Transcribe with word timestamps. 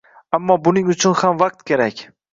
Ammo 0.37 0.55
buning 0.69 0.89
uchun 0.95 1.15
ham 1.21 1.39
vaqt 1.43 1.63
kerak 1.73 2.03